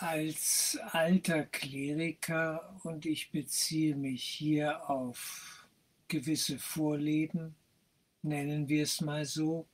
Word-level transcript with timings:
als 0.00 0.78
alter 0.92 1.44
Kleriker 1.46 2.78
und 2.84 3.04
ich 3.04 3.32
beziehe 3.32 3.96
mich 3.96 4.22
hier 4.22 4.88
auf 4.88 5.66
gewisse 6.06 6.58
Vorleben, 6.58 7.56
nennen 8.22 8.68
wir 8.68 8.84
es 8.84 9.00
mal 9.00 9.24
so, 9.24 9.66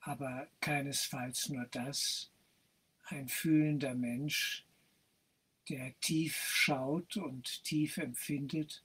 aber 0.01 0.47
keinesfalls 0.61 1.49
nur 1.49 1.65
das. 1.67 2.31
Ein 3.07 3.29
fühlender 3.29 3.95
Mensch, 3.95 4.67
der 5.69 5.99
tief 6.01 6.37
schaut 6.37 7.17
und 7.17 7.65
tief 7.65 7.99
empfindet 7.99 8.83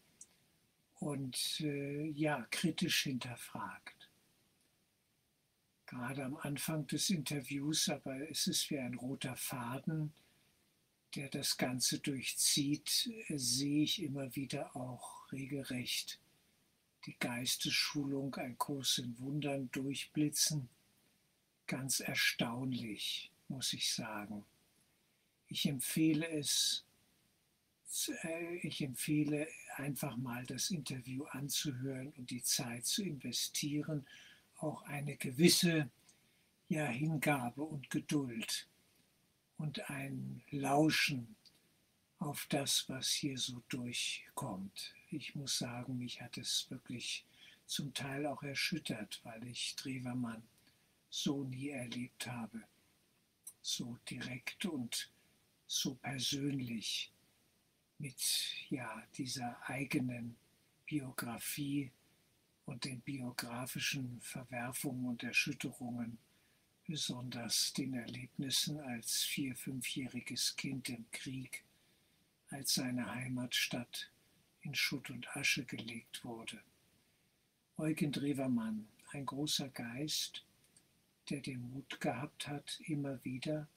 und 0.99 1.59
äh, 1.61 2.09
ja, 2.09 2.45
kritisch 2.51 3.03
hinterfragt. 3.03 4.09
Gerade 5.85 6.23
am 6.23 6.37
Anfang 6.37 6.87
des 6.87 7.09
Interviews, 7.09 7.89
aber 7.89 8.29
es 8.29 8.47
ist 8.47 8.69
wie 8.69 8.79
ein 8.79 8.95
roter 8.95 9.35
Faden, 9.35 10.13
der 11.15 11.29
das 11.29 11.57
Ganze 11.57 11.99
durchzieht, 11.99 13.11
sehe 13.27 13.83
ich 13.83 14.01
immer 14.01 14.35
wieder 14.35 14.75
auch 14.75 15.31
regelrecht 15.31 16.21
die 17.05 17.17
Geistesschulung, 17.17 18.35
ein 18.35 18.57
Kurs 18.57 18.97
in 18.97 19.17
Wundern 19.19 19.71
durchblitzen. 19.71 20.69
Ganz 21.67 21.99
erstaunlich, 21.99 23.31
muss 23.47 23.73
ich 23.73 23.91
sagen. 23.93 24.45
Ich 25.51 25.65
empfehle 25.65 26.29
es, 26.29 26.85
äh, 28.23 28.55
ich 28.59 28.81
empfehle 28.81 29.49
einfach 29.75 30.15
mal 30.15 30.45
das 30.45 30.71
Interview 30.71 31.25
anzuhören 31.25 32.13
und 32.13 32.29
die 32.29 32.41
Zeit 32.41 32.85
zu 32.85 33.03
investieren, 33.03 34.07
auch 34.59 34.81
eine 34.83 35.17
gewisse 35.17 35.89
ja, 36.69 36.85
Hingabe 36.85 37.63
und 37.63 37.89
Geduld 37.89 38.69
und 39.57 39.89
ein 39.89 40.41
Lauschen 40.51 41.35
auf 42.19 42.45
das, 42.47 42.87
was 42.87 43.09
hier 43.09 43.37
so 43.37 43.61
durchkommt. 43.67 44.93
Ich 45.09 45.35
muss 45.35 45.57
sagen, 45.57 45.97
mich 45.97 46.21
hat 46.21 46.37
es 46.37 46.67
wirklich 46.69 47.25
zum 47.65 47.93
Teil 47.93 48.25
auch 48.25 48.41
erschüttert, 48.41 49.19
weil 49.23 49.45
ich 49.45 49.75
Drewermann 49.75 50.43
so 51.09 51.43
nie 51.43 51.71
erlebt 51.71 52.25
habe. 52.25 52.63
So 53.61 53.97
direkt 54.09 54.65
und 54.65 55.11
so 55.71 55.95
persönlich 55.95 57.13
mit 57.97 58.21
ja, 58.69 59.03
dieser 59.17 59.57
eigenen 59.69 60.35
Biografie 60.85 61.89
und 62.65 62.83
den 62.83 62.99
biografischen 62.99 64.19
Verwerfungen 64.19 65.05
und 65.05 65.23
Erschütterungen, 65.23 66.17
besonders 66.85 67.71
den 67.71 67.93
Erlebnissen 67.93 68.81
als 68.81 69.23
vier-, 69.23 69.55
fünfjähriges 69.55 70.57
Kind 70.57 70.89
im 70.89 71.09
Krieg, 71.11 71.63
als 72.49 72.73
seine 72.73 73.09
Heimatstadt 73.09 74.11
in 74.63 74.75
Schutt 74.75 75.09
und 75.09 75.37
Asche 75.37 75.63
gelegt 75.63 76.25
wurde. 76.25 76.61
Eugen 77.77 78.11
Drewermann, 78.11 78.89
ein 79.11 79.25
großer 79.25 79.69
Geist, 79.69 80.43
der 81.29 81.39
den 81.39 81.71
Mut 81.71 82.01
gehabt 82.01 82.49
hat, 82.49 82.77
immer 82.81 83.23
wieder 83.23 83.69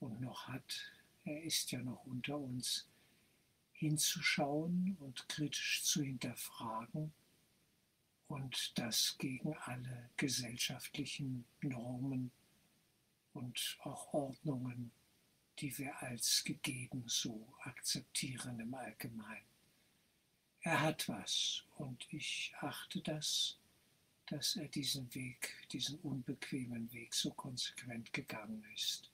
und 0.00 0.18
noch 0.22 0.48
hat, 0.48 0.92
er 1.24 1.42
ist 1.42 1.70
ja 1.72 1.80
noch 1.80 2.04
unter 2.04 2.38
uns, 2.38 2.86
hinzuschauen 3.72 4.96
und 5.00 5.28
kritisch 5.28 5.82
zu 5.84 6.02
hinterfragen 6.02 7.12
und 8.28 8.78
das 8.78 9.16
gegen 9.18 9.56
alle 9.58 10.10
gesellschaftlichen 10.16 11.44
Normen 11.60 12.30
und 13.34 13.78
auch 13.82 14.12
Ordnungen, 14.14 14.92
die 15.58 15.76
wir 15.78 16.00
als 16.02 16.44
gegeben 16.44 17.04
so 17.06 17.52
akzeptieren 17.60 18.58
im 18.60 18.74
Allgemeinen. 18.74 19.46
Er 20.60 20.80
hat 20.80 21.08
was 21.08 21.64
und 21.76 22.06
ich 22.12 22.54
achte 22.60 23.00
das, 23.00 23.58
dass 24.26 24.56
er 24.56 24.68
diesen 24.68 25.12
Weg, 25.14 25.66
diesen 25.72 25.98
unbequemen 26.00 26.92
Weg 26.92 27.14
so 27.14 27.32
konsequent 27.32 28.12
gegangen 28.12 28.64
ist. 28.74 29.11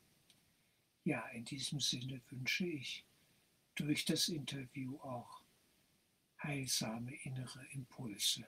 Ja, 1.08 1.26
in 1.28 1.46
diesem 1.46 1.80
Sinne 1.80 2.20
wünsche 2.28 2.66
ich 2.66 3.02
durch 3.76 4.04
das 4.04 4.28
Interview 4.28 4.98
auch 5.00 5.40
heilsame 6.42 7.14
innere 7.22 7.64
Impulse. 7.70 8.46